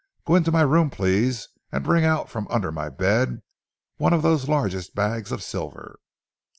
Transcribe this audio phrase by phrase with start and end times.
[0.25, 3.43] Go into my room, please, and bring out, from under my bed,
[3.97, 5.99] one of those largest bags of silver."